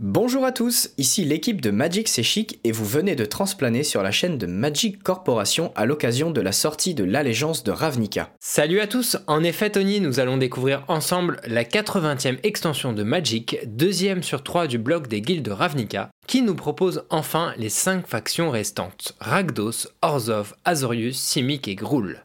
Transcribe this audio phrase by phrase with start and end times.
[0.00, 4.00] Bonjour à tous, ici l'équipe de Magic C'est Chic et vous venez de transplaner sur
[4.00, 8.30] la chaîne de Magic Corporation à l'occasion de la sortie de l'allégeance de Ravnica.
[8.38, 13.58] Salut à tous, en effet Tony, nous allons découvrir ensemble la 80e extension de Magic,
[13.66, 18.06] deuxième sur trois du bloc des guildes de Ravnica, qui nous propose enfin les 5
[18.06, 22.22] factions restantes, Ragdos, Orzhov, Azorius, Simic et Gruul.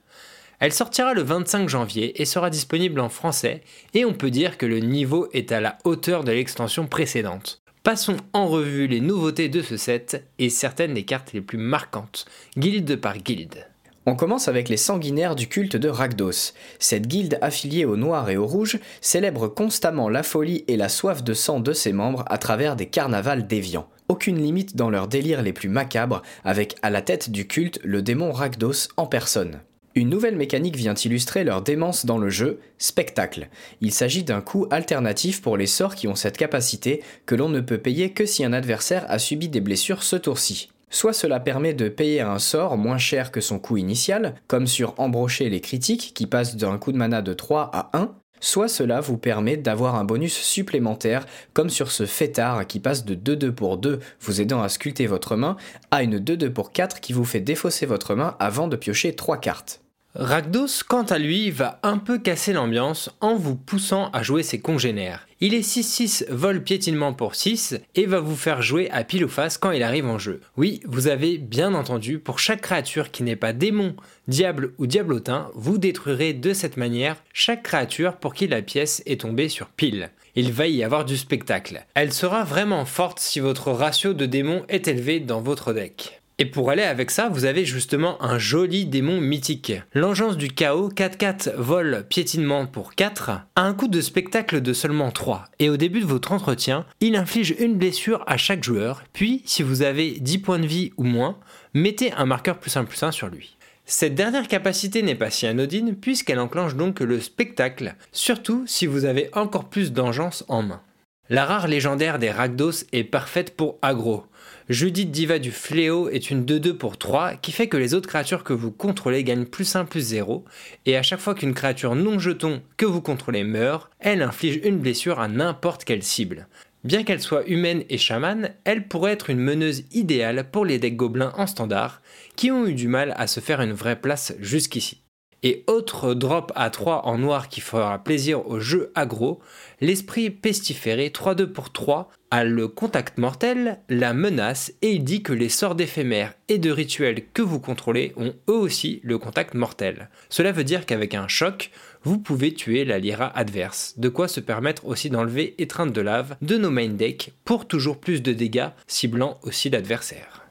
[0.59, 3.63] Elle sortira le 25 janvier et sera disponible en français,
[3.95, 7.62] et on peut dire que le niveau est à la hauteur de l'extension précédente.
[7.83, 12.23] Passons en revue les nouveautés de ce set et certaines des cartes les plus marquantes,
[12.57, 13.67] guilde par guilde.
[14.05, 16.53] On commence avec les sanguinaires du culte de Ragdos.
[16.79, 21.25] Cette guilde affiliée au noir et au rouge célèbre constamment la folie et la soif
[21.25, 23.89] de sang de ses membres à travers des carnavals déviants.
[24.07, 28.01] Aucune limite dans leurs délires les plus macabres, avec à la tête du culte le
[28.01, 29.59] démon Ragdos en personne.
[29.95, 33.49] Une nouvelle mécanique vient illustrer leur démence dans le jeu, Spectacle.
[33.79, 37.61] Il s'agit d'un coup alternatif pour les sorts qui ont cette capacité que l'on ne
[37.61, 40.71] peut payer que si un adversaire a subi des blessures ce tour-ci.
[40.89, 44.95] Soit cela permet de payer un sort moins cher que son coût initial, comme sur
[44.97, 48.99] Embrocher les critiques qui passe d'un coup de mana de 3 à 1, soit cela
[48.99, 53.77] vous permet d'avoir un bonus supplémentaire, comme sur ce fêtard qui passe de 2-2 pour
[53.77, 55.55] 2, vous aidant à sculpter votre main,
[55.91, 59.37] à une 2-2 pour 4 qui vous fait défausser votre main avant de piocher 3
[59.37, 59.82] cartes.
[60.15, 64.59] Ragdos, quant à lui, va un peu casser l'ambiance en vous poussant à jouer ses
[64.59, 65.27] congénères.
[65.39, 69.27] Il est 6-6 vol piétinement pour 6 et va vous faire jouer à pile ou
[69.27, 70.39] face quand il arrive en jeu.
[70.55, 73.95] Oui, vous avez bien entendu, pour chaque créature qui n'est pas démon,
[74.27, 79.21] diable ou diablotin, vous détruirez de cette manière chaque créature pour qui la pièce est
[79.21, 80.11] tombée sur pile.
[80.35, 81.85] Il va y avoir du spectacle.
[81.95, 86.22] Elle sera vraiment forte si votre ratio de démons est élevé dans votre deck.
[86.39, 89.73] Et pour aller avec ça, vous avez justement un joli démon mythique.
[89.93, 95.11] L'engeance du chaos 4-4 vol piétinement pour 4 a un coût de spectacle de seulement
[95.11, 95.45] 3.
[95.59, 99.03] Et au début de votre entretien, il inflige une blessure à chaque joueur.
[99.13, 101.37] Puis, si vous avez 10 points de vie ou moins,
[101.75, 103.55] mettez un marqueur plus 1 plus 1 sur lui.
[103.85, 109.05] Cette dernière capacité n'est pas si anodine puisqu'elle enclenche donc le spectacle, surtout si vous
[109.05, 110.81] avez encore plus d'engeance en main.
[111.29, 114.25] La rare légendaire des Ragdos est parfaite pour aggro.
[114.69, 118.45] Judith Diva du Fléau est une 2-2 pour 3 qui fait que les autres créatures
[118.45, 120.45] que vous contrôlez gagnent plus 1 plus 0
[120.85, 124.79] et à chaque fois qu'une créature non jeton que vous contrôlez meurt, elle inflige une
[124.79, 126.47] blessure à n'importe quelle cible.
[126.85, 130.95] Bien qu'elle soit humaine et chamane, elle pourrait être une meneuse idéale pour les decks
[130.95, 132.01] gobelins en standard
[132.37, 135.02] qui ont eu du mal à se faire une vraie place jusqu'ici.
[135.45, 139.41] Et autre drop à 3 en noir qui fera plaisir au jeu aggro,
[139.81, 145.33] l'esprit pestiféré 3-2 pour 3 a le contact mortel, la menace, et il dit que
[145.33, 150.09] les sorts d'éphémères et de rituels que vous contrôlez ont eux aussi le contact mortel.
[150.29, 151.69] Cela veut dire qu'avec un choc,
[152.03, 156.35] vous pouvez tuer la Lyra adverse, de quoi se permettre aussi d'enlever étreinte de lave
[156.41, 160.42] de nos main decks pour toujours plus de dégâts, ciblant aussi l'adversaire.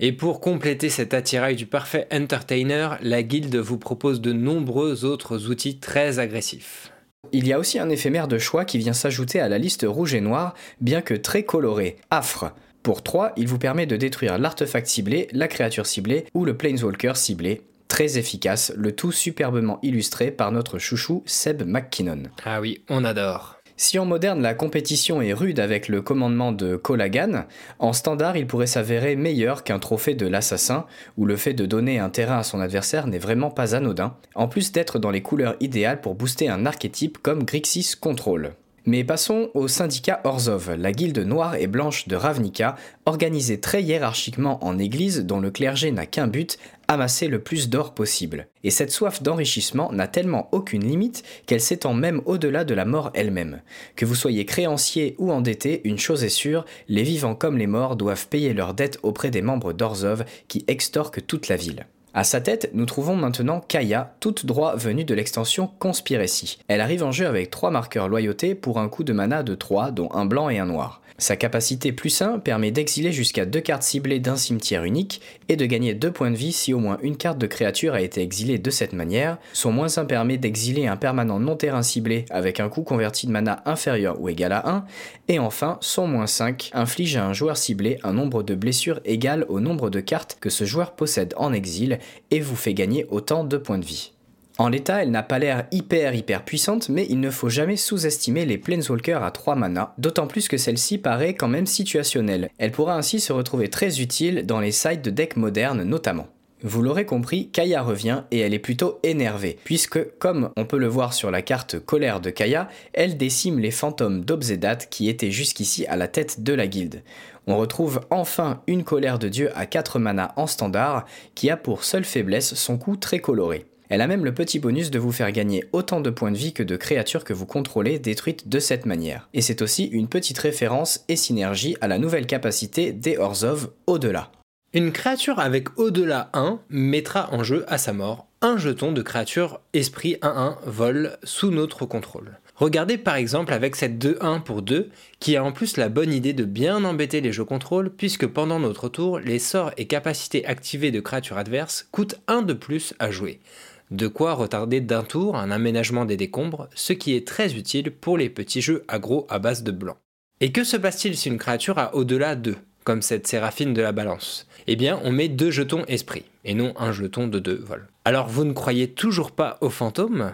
[0.00, 5.48] Et pour compléter cet attirail du parfait entertainer, la guilde vous propose de nombreux autres
[5.50, 6.92] outils très agressifs.
[7.32, 10.14] Il y a aussi un éphémère de choix qui vient s'ajouter à la liste rouge
[10.14, 12.52] et noire, bien que très coloré, Affre.
[12.84, 17.16] Pour 3, il vous permet de détruire l'artefact ciblé, la créature ciblée ou le planeswalker
[17.16, 17.62] ciblé.
[17.88, 22.24] Très efficace, le tout superbement illustré par notre chouchou Seb McKinnon.
[22.44, 23.57] Ah oui, on adore.
[23.80, 27.44] Si en moderne la compétition est rude avec le commandement de Kolagan,
[27.78, 30.84] en standard il pourrait s'avérer meilleur qu'un trophée de l'assassin,
[31.16, 34.48] où le fait de donner un terrain à son adversaire n'est vraiment pas anodin, en
[34.48, 38.54] plus d'être dans les couleurs idéales pour booster un archétype comme Grixis Control.
[38.84, 42.74] Mais passons au syndicat Orzhov, la guilde noire et blanche de Ravnica,
[43.06, 47.94] organisée très hiérarchiquement en église dont le clergé n'a qu'un but, amasser le plus d'or
[47.94, 48.48] possible.
[48.64, 53.10] Et cette soif d'enrichissement n'a tellement aucune limite qu'elle s'étend même au-delà de la mort
[53.14, 53.60] elle-même.
[53.94, 57.96] Que vous soyez créancier ou endetté, une chose est sûre, les vivants comme les morts
[57.96, 61.86] doivent payer leurs dettes auprès des membres d'Orzhov qui extorquent toute la ville.
[62.14, 66.58] À sa tête, nous trouvons maintenant Kaya, toute droit venue de l'extension Conspiracy.
[66.66, 69.90] Elle arrive en jeu avec 3 marqueurs loyauté pour un coup de mana de 3,
[69.90, 71.02] dont un blanc et un noir.
[71.20, 75.66] Sa capacité plus 1 permet d'exiler jusqu'à 2 cartes ciblées d'un cimetière unique et de
[75.66, 78.58] gagner 2 points de vie si au moins une carte de créature a été exilée
[78.58, 79.38] de cette manière.
[79.52, 83.32] Son moins 1 permet d'exiler un permanent non terrain ciblé avec un coût converti de
[83.32, 84.84] mana inférieur ou égal à 1.
[85.26, 89.44] Et enfin, son moins 5 inflige à un joueur ciblé un nombre de blessures égal
[89.48, 91.98] au nombre de cartes que ce joueur possède en exil
[92.30, 94.12] et vous fait gagner autant de points de vie.
[94.60, 98.44] En l'état, elle n'a pas l'air hyper hyper puissante, mais il ne faut jamais sous-estimer
[98.44, 102.50] les Planeswalkers à 3 mana, d'autant plus que celle-ci paraît quand même situationnelle.
[102.58, 106.26] Elle pourra ainsi se retrouver très utile dans les sites de decks modernes notamment.
[106.64, 110.88] Vous l'aurez compris, Kaya revient et elle est plutôt énervée, puisque, comme on peut le
[110.88, 115.86] voir sur la carte colère de Kaya, elle décime les fantômes d'Obzedat qui étaient jusqu'ici
[115.86, 117.04] à la tête de la guilde.
[117.46, 121.04] On retrouve enfin une colère de dieu à 4 manas en standard,
[121.36, 123.64] qui a pour seule faiblesse son coup très coloré.
[123.88, 126.52] Elle a même le petit bonus de vous faire gagner autant de points de vie
[126.52, 129.28] que de créatures que vous contrôlez détruites de cette manière.
[129.32, 134.30] Et c'est aussi une petite référence et synergie à la nouvelle capacité des Orzov au-delà.
[134.74, 139.60] Une créature avec au-delà 1 mettra en jeu à sa mort un jeton de créature
[139.72, 142.38] esprit 1-1 vol sous notre contrôle.
[142.54, 146.34] Regardez par exemple avec cette 2-1 pour 2 qui a en plus la bonne idée
[146.34, 150.90] de bien embêter les jeux contrôle puisque pendant notre tour, les sorts et capacités activées
[150.90, 153.40] de créatures adverses coûtent 1 de plus à jouer.
[153.90, 158.18] De quoi retarder d'un tour un aménagement des décombres, ce qui est très utile pour
[158.18, 159.96] les petits jeux aggro à base de blanc.
[160.40, 163.92] Et que se passe-t-il si une créature a au-delà 2 comme cette séraphine de la
[163.92, 164.46] balance?
[164.66, 167.86] Eh bien, on met deux jetons esprit, et non un jeton de deux vols.
[168.04, 170.32] Alors, vous ne croyez toujours pas aux fantômes?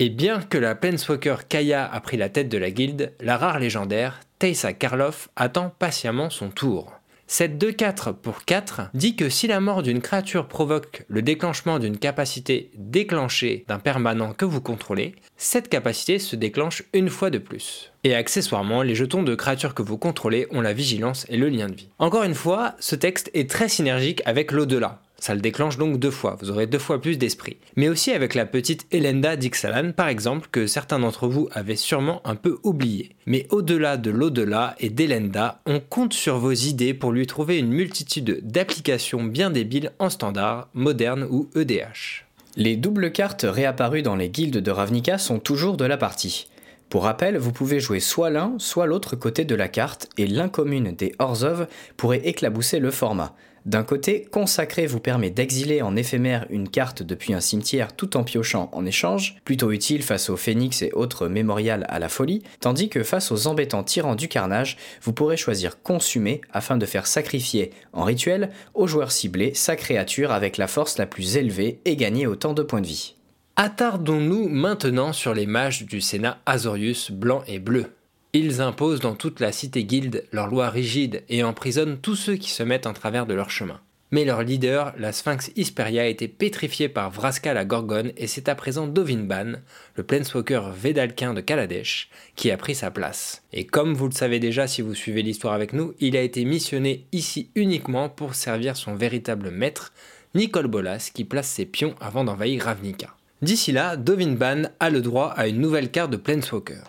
[0.00, 3.58] Et bien que la Planeswalker Kaya a pris la tête de la guilde, la rare
[3.58, 6.92] légendaire, Teysa Karloff attend patiemment son tour.
[7.26, 11.98] Cette 2-4 pour 4 dit que si la mort d'une créature provoque le déclenchement d'une
[11.98, 17.92] capacité déclenchée d'un permanent que vous contrôlez, cette capacité se déclenche une fois de plus.
[18.04, 21.68] Et accessoirement, les jetons de créatures que vous contrôlez ont la vigilance et le lien
[21.68, 21.88] de vie.
[21.98, 25.00] Encore une fois, ce texte est très synergique avec l'au-delà.
[25.24, 27.56] Ça le déclenche donc deux fois, vous aurez deux fois plus d'esprit.
[27.76, 32.20] Mais aussi avec la petite Elenda d'Ixalan par exemple, que certains d'entre vous avaient sûrement
[32.26, 33.16] un peu oublié.
[33.24, 37.70] Mais au-delà de l'au-delà et d'Elenda, on compte sur vos idées pour lui trouver une
[37.70, 42.26] multitude d'applications bien débiles en standard, moderne ou EDH.
[42.56, 46.48] Les doubles cartes réapparues dans les guildes de Ravnica sont toujours de la partie.
[46.94, 50.92] Pour rappel, vous pouvez jouer soit l'un, soit l'autre côté de la carte, et l'incommune
[50.92, 53.34] des Orzov pourrait éclabousser le format.
[53.66, 58.22] D'un côté, consacré vous permet d'exiler en éphémère une carte depuis un cimetière tout en
[58.22, 62.88] piochant en échange, plutôt utile face aux phénix et autres mémorials à la folie, tandis
[62.88, 67.72] que face aux embêtants tyrans du carnage, vous pourrez choisir consumer afin de faire sacrifier
[67.92, 72.28] en rituel au joueur ciblé sa créature avec la force la plus élevée et gagner
[72.28, 73.16] autant de points de vie.
[73.56, 77.86] Attardons-nous maintenant sur les mages du Sénat Azorius blanc et bleu.
[78.32, 82.50] Ils imposent dans toute la cité guilde leurs lois rigides et emprisonnent tous ceux qui
[82.50, 83.80] se mettent en travers de leur chemin.
[84.10, 88.48] Mais leur leader, la Sphinx Isperia, a été pétrifié par Vraska la Gorgone et c'est
[88.48, 89.52] à présent Dovinban,
[89.94, 93.44] le planeswalker Védalquin de Kaladesh, qui a pris sa place.
[93.52, 96.44] Et comme vous le savez déjà si vous suivez l'histoire avec nous, il a été
[96.44, 99.92] missionné ici uniquement pour servir son véritable maître,
[100.34, 103.14] Nicole Bolas, qui place ses pions avant d'envahir Ravnica.
[103.44, 106.80] D'ici là, Dovinban a le droit à une nouvelle carte de Planeswalker.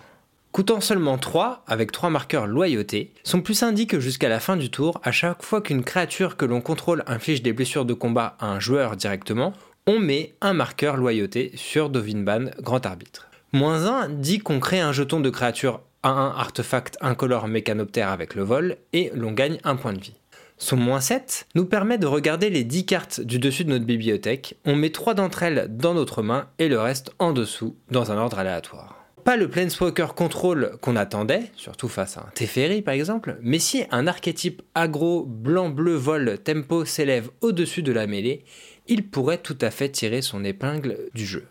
[0.54, 5.02] Coûtant seulement 3, avec 3 marqueurs loyauté, son plus indique jusqu'à la fin du tour,
[5.04, 8.62] à chaque fois qu'une créature que l'on contrôle inflige des blessures de combat à un
[8.62, 9.52] joueur directement,
[9.86, 13.28] on met un marqueur loyauté sur Dovinban, grand arbitre.
[13.52, 18.34] Moins 1 dit qu'on crée un jeton de créature à 1 artefact incolore mécanoptère avec
[18.34, 20.16] le vol et l'on gagne un point de vie.
[20.58, 24.58] Son moins 7 nous permet de regarder les 10 cartes du dessus de notre bibliothèque,
[24.66, 28.18] on met 3 d'entre elles dans notre main et le reste en dessous dans un
[28.18, 33.40] ordre aléatoire pas le Planeswalker Control qu'on attendait, surtout face à un Teferi par exemple,
[33.42, 38.46] mais si un archétype agro blanc-bleu vol tempo s'élève au-dessus de la mêlée,
[38.88, 41.48] il pourrait tout à fait tirer son épingle du jeu.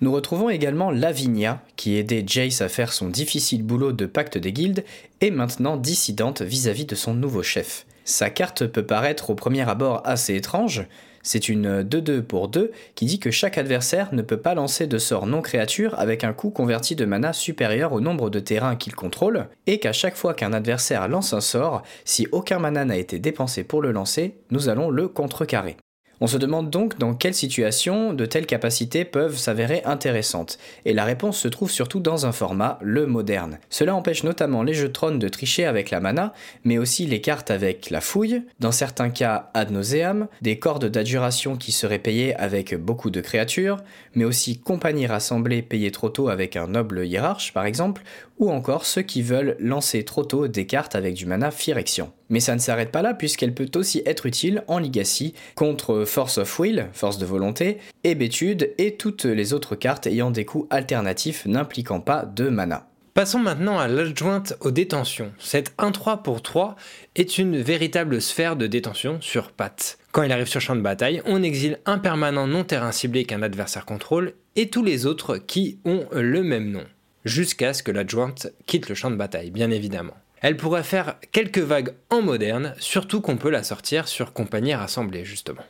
[0.00, 4.54] Nous retrouvons également Lavinia, qui aidait Jace à faire son difficile boulot de pacte des
[4.54, 4.84] guildes,
[5.20, 7.84] et maintenant dissidente vis-à-vis -vis de son nouveau chef.
[8.10, 10.84] Sa carte peut paraître au premier abord assez étrange,
[11.22, 14.98] c'est une 2-2 pour 2 qui dit que chaque adversaire ne peut pas lancer de
[14.98, 18.96] sort non créature avec un coût converti de mana supérieur au nombre de terrains qu'il
[18.96, 23.20] contrôle, et qu'à chaque fois qu'un adversaire lance un sort, si aucun mana n'a été
[23.20, 25.76] dépensé pour le lancer, nous allons le contrecarrer.
[26.22, 31.04] On se demande donc dans quelle situation de telles capacités peuvent s'avérer intéressantes, et la
[31.04, 33.58] réponse se trouve surtout dans un format, le moderne.
[33.70, 36.34] Cela empêche notamment les jeux de de tricher avec la mana,
[36.64, 41.56] mais aussi les cartes avec la fouille, dans certains cas ad nauseam, des cordes d'adjuration
[41.56, 43.78] qui seraient payées avec beaucoup de créatures,
[44.14, 48.02] mais aussi compagnie rassemblée payées trop tôt avec un noble hiérarche par exemple,
[48.38, 52.12] ou encore ceux qui veulent lancer trop tôt des cartes avec du mana Phyrexian.
[52.30, 56.38] Mais ça ne s'arrête pas là puisqu'elle peut aussi être utile en Legacy contre Force
[56.38, 61.44] of Will, force de volonté, Hébétude et toutes les autres cartes ayant des coûts alternatifs
[61.44, 62.86] n'impliquant pas de mana.
[63.12, 65.32] Passons maintenant à l'adjointe aux détentions.
[65.40, 66.76] Cette 1-3 pour 3
[67.16, 69.98] est une véritable sphère de détention sur pattes.
[70.12, 73.42] Quand il arrive sur champ de bataille, on exile un permanent non terrain ciblé qu'un
[73.42, 76.84] adversaire contrôle et tous les autres qui ont le même nom
[77.24, 80.16] jusqu'à ce que l'adjointe quitte le champ de bataille, bien évidemment.
[80.40, 85.24] Elle pourrait faire quelques vagues en moderne, surtout qu'on peut la sortir sur compagnie rassemblée,
[85.24, 85.62] justement.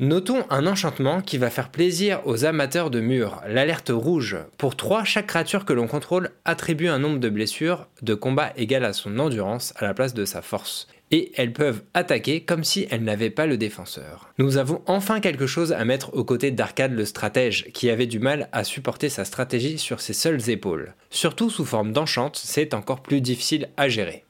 [0.00, 4.36] Notons un enchantement qui va faire plaisir aux amateurs de murs, l'alerte rouge.
[4.56, 8.84] Pour 3, chaque créature que l'on contrôle attribue un nombre de blessures de combat égal
[8.84, 10.86] à son endurance à la place de sa force.
[11.10, 14.30] Et elles peuvent attaquer comme si elles n'avaient pas le défenseur.
[14.38, 18.18] Nous avons enfin quelque chose à mettre aux côtés d'Arcade le stratège, qui avait du
[18.18, 20.94] mal à supporter sa stratégie sur ses seules épaules.
[21.10, 24.24] Surtout sous forme d'enchante, c'est encore plus difficile à gérer.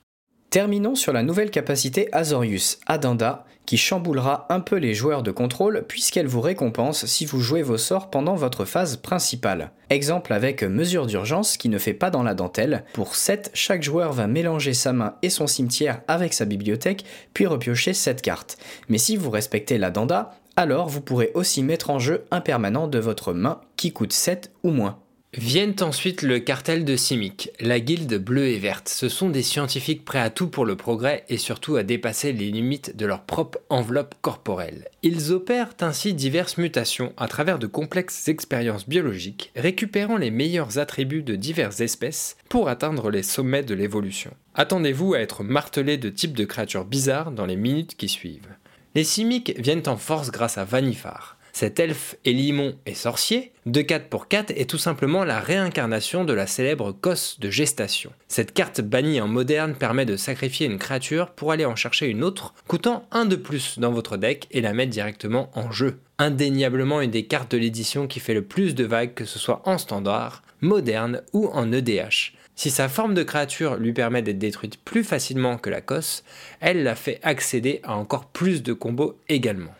[0.50, 5.84] Terminons sur la nouvelle capacité Azorius, Adanda, qui chamboulera un peu les joueurs de contrôle
[5.86, 9.72] puisqu'elle vous récompense si vous jouez vos sorts pendant votre phase principale.
[9.90, 12.84] Exemple avec mesure d'urgence qui ne fait pas dans la dentelle.
[12.94, 17.46] Pour 7, chaque joueur va mélanger sa main et son cimetière avec sa bibliothèque puis
[17.46, 18.56] repiocher 7 cartes.
[18.88, 22.88] Mais si vous respectez la danda, alors vous pourrez aussi mettre en jeu un permanent
[22.88, 24.98] de votre main qui coûte 7 ou moins.
[25.38, 28.88] Viennent ensuite le cartel de Simic, la guilde bleue et verte.
[28.88, 32.50] Ce sont des scientifiques prêts à tout pour le progrès et surtout à dépasser les
[32.50, 34.88] limites de leur propre enveloppe corporelle.
[35.04, 41.22] Ils opèrent ainsi diverses mutations à travers de complexes expériences biologiques, récupérant les meilleurs attributs
[41.22, 44.32] de diverses espèces pour atteindre les sommets de l'évolution.
[44.56, 48.56] Attendez-vous à être martelé de types de créatures bizarres dans les minutes qui suivent.
[48.96, 51.37] Les Simic viennent en force grâce à Vanifar.
[51.60, 56.32] Cet elfe limon et sorcier, de 4 pour 4, est tout simplement la réincarnation de
[56.32, 58.12] la célèbre cosse de gestation.
[58.28, 62.22] Cette carte bannie en moderne permet de sacrifier une créature pour aller en chercher une
[62.22, 65.98] autre, coûtant un de plus dans votre deck et la mettre directement en jeu.
[66.18, 69.62] Indéniablement une des cartes de l'édition qui fait le plus de vagues que ce soit
[69.64, 72.34] en standard, moderne ou en EDH.
[72.54, 76.22] Si sa forme de créature lui permet d'être détruite plus facilement que la cosse,
[76.60, 79.74] elle la fait accéder à encore plus de combos également.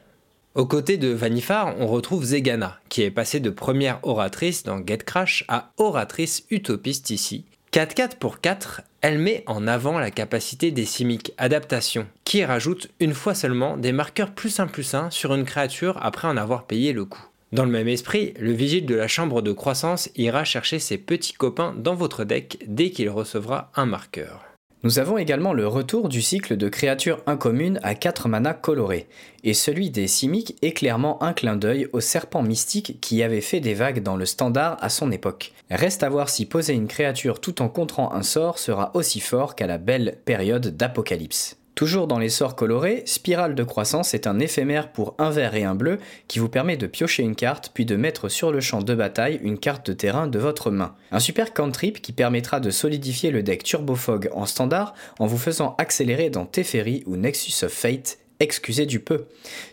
[0.58, 4.98] Aux côtés de Vanifar, on retrouve Zegana, qui est passée de première oratrice dans Get
[5.06, 7.44] Crash à oratrice utopiste ici.
[7.72, 13.14] 4-4 pour 4, elle met en avant la capacité des simiques adaptation, qui rajoute une
[13.14, 16.92] fois seulement des marqueurs plus 1 plus 1 sur une créature après en avoir payé
[16.92, 17.24] le coût.
[17.52, 21.34] Dans le même esprit, le vigile de la chambre de croissance ira chercher ses petits
[21.34, 24.47] copains dans votre deck dès qu'il recevra un marqueur.
[24.84, 29.08] Nous avons également le retour du cycle de créatures incommunes à 4 manas colorés,
[29.42, 33.58] et celui des Simiques est clairement un clin d'œil au serpent mystique qui avait fait
[33.58, 35.52] des vagues dans le standard à son époque.
[35.68, 39.56] Reste à voir si poser une créature tout en contrant un sort sera aussi fort
[39.56, 41.57] qu'à la belle période d'Apocalypse.
[41.78, 45.62] Toujours dans les sorts colorés, Spirale de croissance est un éphémère pour un vert et
[45.62, 48.82] un bleu qui vous permet de piocher une carte puis de mettre sur le champ
[48.82, 50.96] de bataille une carte de terrain de votre main.
[51.12, 55.76] Un super cantrip qui permettra de solidifier le deck Turbofog en standard en vous faisant
[55.78, 59.26] accélérer dans Teferi ou Nexus of Fate excusez du peu.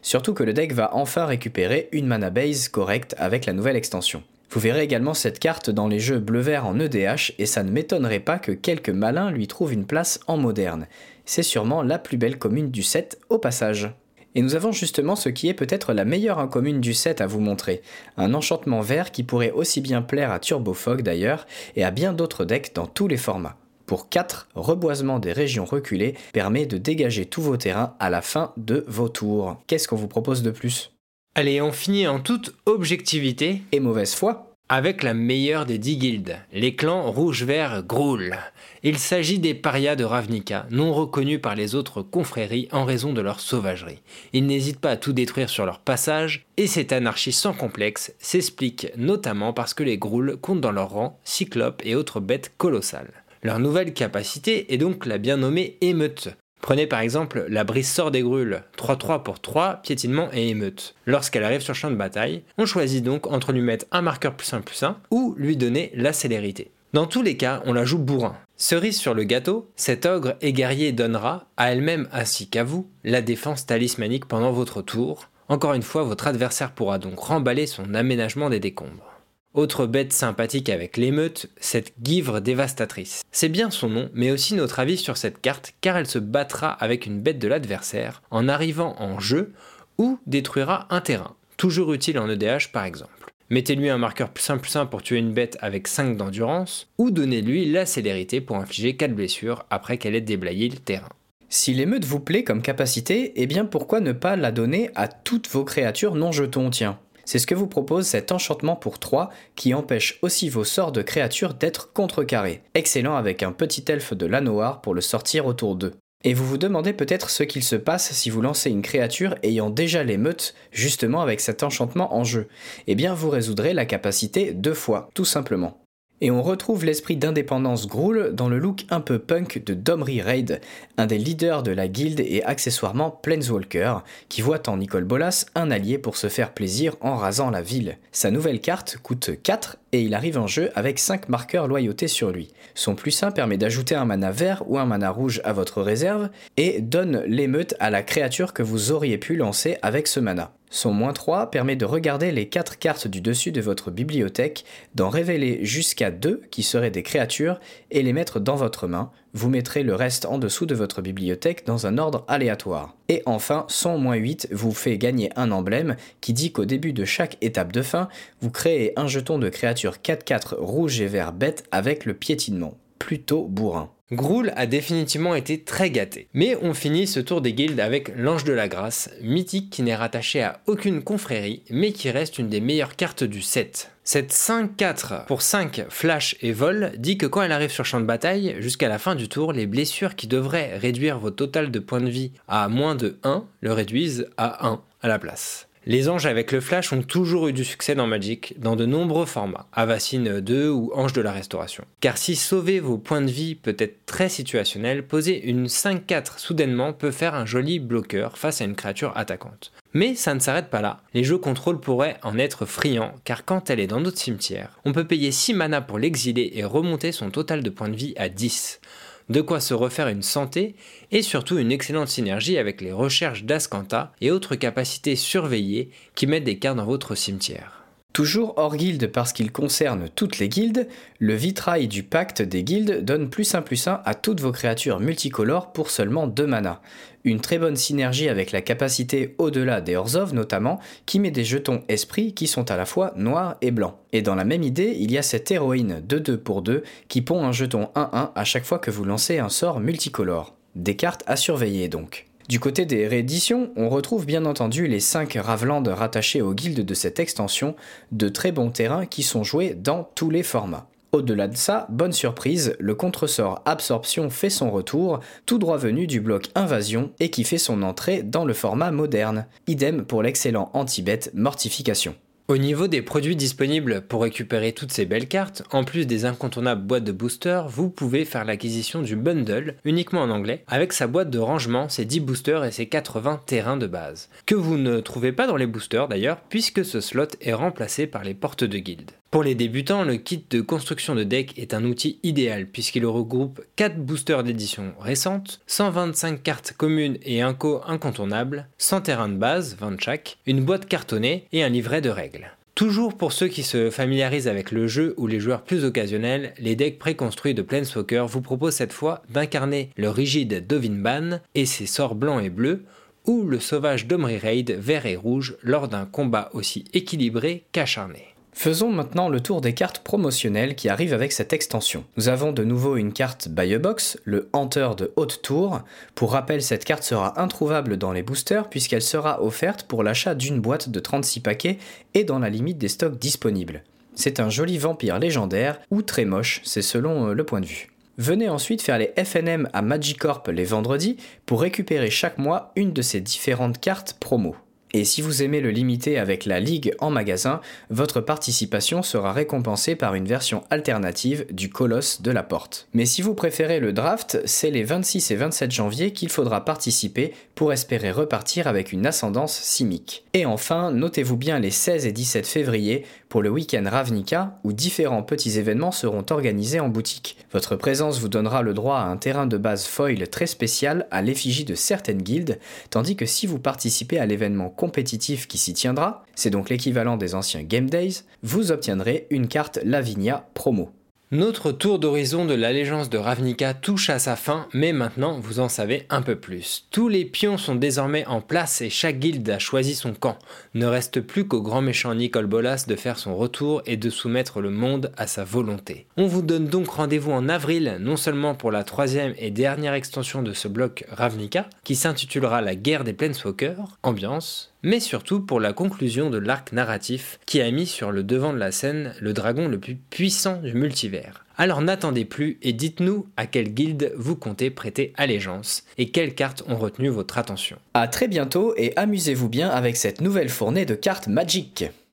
[0.03, 4.21] Surtout que le deck va enfin récupérer une mana base correcte avec la nouvelle extension.
[4.51, 8.19] Vous verrez également cette carte dans les jeux bleu-vert en EDH et ça ne m'étonnerait
[8.19, 10.87] pas que quelques malins lui trouvent une place en moderne
[11.25, 13.91] c'est sûrement la plus belle commune du set au passage.
[14.35, 17.39] Et nous avons justement ce qui est peut-être la meilleure incommune du set à vous
[17.39, 17.81] montrer,
[18.17, 22.43] un enchantement vert qui pourrait aussi bien plaire à Turbofog d'ailleurs et à bien d'autres
[22.43, 23.57] decks dans tous les formats.
[23.85, 28.51] Pour 4, reboisement des régions reculées permet de dégager tous vos terrains à la fin
[28.57, 29.61] de vos tours.
[29.67, 30.94] Qu'est-ce qu'on vous propose de plus?
[31.37, 36.37] Allez, on finit en toute objectivité et mauvaise foi avec la meilleure des dix guildes,
[36.53, 38.37] les clans rouge-vert Groul.
[38.83, 43.19] Il s'agit des parias de Ravnica, non reconnus par les autres confréries en raison de
[43.19, 44.01] leur sauvagerie.
[44.31, 48.87] Ils n'hésitent pas à tout détruire sur leur passage, et cette anarchie sans complexe s'explique
[48.95, 53.25] notamment parce que les Groul comptent dans leur rang cyclopes et autres bêtes colossales.
[53.43, 56.29] Leur nouvelle capacité est donc la bien nommée émeute,
[56.65, 60.95] Prenez par exemple la brise sort des grules, 3-3 pour 3, piétinement et émeute.
[61.05, 64.51] Lorsqu'elle arrive sur champ de bataille, on choisit donc entre lui mettre un marqueur plus
[64.51, 66.71] 1 plus 1 ou lui donner la célérité.
[66.91, 68.35] Dans tous les cas, on la joue bourrin.
[68.57, 73.21] Cerise sur le gâteau, cet ogre et guerrier donnera, à elle-même ainsi qu'à vous, la
[73.21, 75.29] défense talismanique pendant votre tour.
[75.49, 79.14] Encore une fois, votre adversaire pourra donc remballer son aménagement des décombres.
[79.55, 83.23] Autre bête sympathique avec l'émeute, cette guivre dévastatrice.
[83.31, 86.67] C'est bien son nom, mais aussi notre avis sur cette carte, car elle se battra
[86.71, 89.53] avec une bête de l'adversaire en arrivant en jeu
[89.97, 93.33] ou détruira un terrain, toujours utile en EDH par exemple.
[93.49, 97.09] Mettez-lui un marqueur plus 1 plus 1 pour tuer une bête avec 5 d'endurance, ou
[97.09, 101.07] donnez-lui la célérité pour infliger 4 blessures après qu'elle ait déblayé le terrain.
[101.47, 105.47] Si l'émeute vous plaît comme capacité, eh bien pourquoi ne pas la donner à toutes
[105.47, 106.99] vos créatures non jetons, tiens?
[107.25, 111.01] C'est ce que vous propose cet enchantement pour 3 qui empêche aussi vos sorts de
[111.01, 112.61] créatures d'être contrecarrés.
[112.73, 115.93] Excellent avec un petit elfe de la noire pour le sortir autour d'eux.
[116.23, 119.69] Et vous vous demandez peut-être ce qu'il se passe si vous lancez une créature ayant
[119.69, 122.47] déjà l'émeute, justement avec cet enchantement en jeu.
[122.87, 125.84] Eh bien, vous résoudrez la capacité deux fois, tout simplement.
[126.21, 130.61] Et on retrouve l'esprit d'indépendance Gruul dans le look un peu punk de Domri Raid,
[130.97, 133.97] un des leaders de la guilde et accessoirement Planeswalker,
[134.29, 137.97] qui voit en Nicole Bolas un allié pour se faire plaisir en rasant la ville.
[138.13, 142.29] Sa nouvelle carte coûte 4 et il arrive en jeu avec 5 marqueurs loyauté sur
[142.29, 142.51] lui.
[142.73, 146.29] Son plus 1 permet d'ajouter un mana vert ou un mana rouge à votre réserve
[146.57, 150.51] et donne l'émeute à la créature que vous auriez pu lancer avec ce mana.
[150.69, 155.07] Son moins 3 permet de regarder les 4 cartes du dessus de votre bibliothèque, d'en
[155.07, 159.11] révéler jusqu'à 2 qui seraient des créatures et les mettre dans votre main.
[159.37, 162.95] Vous mettrez le reste en dessous de votre bibliothèque dans un ordre aléatoire.
[163.09, 167.03] Et enfin, son moins 8 vous fait gagner un emblème qui dit qu'au début de
[167.03, 168.07] chaque étape de fin,
[168.39, 172.77] vous créez un jeton de créature 4-4 rouge et vert bête avec le piétinement.
[172.97, 173.91] Plutôt bourrin.
[174.11, 176.27] Groul a définitivement été très gâté.
[176.35, 179.95] Mais on finit ce tour des guildes avec l'Ange de la Grâce, mythique qui n'est
[179.95, 183.89] rattaché à aucune confrérie, mais qui reste une des meilleures cartes du set.
[184.03, 188.05] Cette 5-4 pour 5 flash et vol dit que quand elle arrive sur champ de
[188.05, 192.01] bataille, jusqu'à la fin du tour, les blessures qui devraient réduire votre total de points
[192.01, 195.67] de vie à moins de 1 le réduisent à 1 à la place.
[195.87, 199.27] Les anges avec le flash ont toujours eu du succès dans Magic, dans de nombreux
[199.27, 201.85] formats, Avacine 2 ou Ange de la Restauration.
[201.99, 206.91] Car si sauver vos points de vie peut être très situationnel, poser une 5-4 soudainement
[206.91, 209.71] peut faire un joli bloqueur face à une créature attaquante.
[209.93, 211.01] Mais ça ne s'arrête pas là.
[211.13, 214.91] Les jeux contrôle pourraient en être friands, car quand elle est dans notre cimetière, on
[214.91, 218.27] peut payer 6 mana pour l'exiler et remonter son total de points de vie à
[218.27, 218.81] 10
[219.29, 220.75] de quoi se refaire une santé
[221.11, 226.43] et surtout une excellente synergie avec les recherches d'Ascanta et autres capacités surveillées qui mettent
[226.43, 227.84] des cartes dans votre cimetière.
[228.15, 230.87] Toujours hors guilde parce qu'il concerne toutes les guildes,
[231.19, 235.01] le vitrail du pacte des guildes donne plus 1 plus 1 à toutes vos créatures
[235.01, 236.81] multicolores pour seulement 2 mana.
[237.25, 241.83] Une très bonne synergie avec la capacité au-delà des Orzhov notamment, qui met des jetons
[241.89, 243.95] esprit qui sont à la fois noirs et blancs.
[244.13, 247.21] Et dans la même idée, il y a cette héroïne de 2 pour 2 qui
[247.21, 250.55] pond un jeton 1-1 à chaque fois que vous lancez un sort multicolore.
[250.75, 252.27] Des cartes à surveiller donc.
[252.47, 256.93] Du côté des rééditions, on retrouve bien entendu les 5 Ravland rattachés aux guildes de
[256.93, 257.75] cette extension,
[258.11, 260.87] de très bons terrains qui sont joués dans tous les formats.
[261.11, 266.19] Au-delà de ça, bonne surprise, le contresort Absorption fait son retour, tout droit venu du
[266.19, 269.47] bloc Invasion et qui fait son entrée dans le format moderne.
[269.65, 272.15] Idem pour l'excellent anti-bet Mortification.
[272.47, 276.83] Au niveau des produits disponibles pour récupérer toutes ces belles cartes, en plus des incontournables
[276.85, 281.31] boîtes de boosters, vous pouvez faire l'acquisition du bundle, uniquement en anglais, avec sa boîte
[281.31, 284.29] de rangement, ses 10 boosters et ses 80 terrains de base.
[284.45, 288.23] Que vous ne trouvez pas dans les boosters d'ailleurs, puisque ce slot est remplacé par
[288.23, 289.09] les portes de guilde.
[289.35, 293.59] Pour les débutants, le kit de construction de deck est un outil idéal puisqu'il regroupe
[293.75, 299.75] 4 boosters d'édition récentes, 125 cartes communes et un co incontournable, 100 terrains de base,
[299.77, 302.49] 20 chaque, une boîte cartonnée et un livret de règles.
[302.75, 306.77] Toujours pour ceux qui se familiarisent avec le jeu ou les joueurs plus occasionnels, les
[306.77, 312.15] decks préconstruits de Planeswalker vous proposent cette fois d'incarner le rigide Dovinban et ses sorts
[312.15, 312.85] blancs et bleus,
[313.25, 318.34] ou le sauvage Domri Raid vert et rouge lors d'un combat aussi équilibré qu'acharné.
[318.57, 322.05] Faisons maintenant le tour des cartes promotionnelles qui arrivent avec cette extension.
[322.15, 325.81] Nous avons de nouveau une carte Buy a Box, le Hunter de haute tour.
[326.15, 330.61] Pour rappel, cette carte sera introuvable dans les boosters puisqu'elle sera offerte pour l'achat d'une
[330.61, 331.77] boîte de 36 paquets
[332.13, 333.83] et dans la limite des stocks disponibles.
[334.15, 337.91] C'est un joli vampire légendaire ou très moche, c'est selon euh, le point de vue.
[338.17, 343.01] Venez ensuite faire les FNM à Magicorp les vendredis pour récupérer chaque mois une de
[343.01, 344.55] ces différentes cartes promo.
[344.97, 349.97] Et si vous aimez le limiter avec la Ligue en magasin, votre participation sera récompensée
[349.97, 352.87] par une version alternative du Colosse de la Porte.
[352.93, 357.33] Mais si vous préférez le draft, c'est les 26 et 27 janvier qu'il faudra participer
[357.55, 360.23] pour espérer repartir avec une ascendance simique.
[360.33, 363.03] Et enfin, notez-vous bien les 16 et 17 février
[363.35, 367.35] pour le week-end Ravnica où différents petits événements seront organisés en boutique.
[367.51, 371.21] Votre présence vous donnera le droit à un terrain de base foil très spécial à
[371.21, 372.59] l'effigie de certaines guildes,
[372.91, 377.35] tandis que si vous participez à l'événement compétitif qui s'y tiendra, c'est donc l'équivalent des
[377.35, 380.94] anciens Game Days, vous obtiendrez une carte Lavinia promo.
[381.31, 385.69] Notre tour d'horizon de l'allégeance de Ravnica touche à sa fin, mais maintenant vous en
[385.69, 386.85] savez un peu plus.
[386.91, 390.37] Tous les pions sont désormais en place et chaque guilde a choisi son camp.
[390.75, 394.61] Ne reste plus qu'au grand méchant Nicole Bolas de faire son retour et de soumettre
[394.61, 396.05] le monde à sa volonté.
[396.15, 400.43] On vous donne donc rendez-vous en avril, non seulement pour la troisième et dernière extension
[400.43, 405.73] de ce bloc Ravnica, qui s'intitulera La guerre des Planeswalkers, ambiance, mais surtout pour la
[405.73, 409.67] conclusion de l'arc narratif qui a mis sur le devant de la scène le dragon
[409.67, 411.43] le plus puissant du multivers.
[411.57, 416.63] Alors n'attendez plus et dites-nous à quelle guilde vous comptez prêter allégeance et quelles cartes
[416.67, 417.77] ont retenu votre attention.
[417.95, 421.85] A très bientôt et amusez-vous bien avec cette nouvelle fournée de cartes Magic.